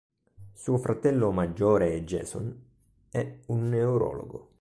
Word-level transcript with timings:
Suo 0.53 0.77
fratello 0.77 1.29
maggiore, 1.31 2.03
Jason, 2.05 2.59
è 3.11 3.37
un 3.49 3.69
neurologo. 3.69 4.49